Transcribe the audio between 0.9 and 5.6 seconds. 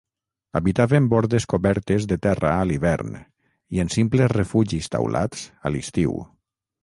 bordes cobertes de terra a l'hivern i en simples refugis taulats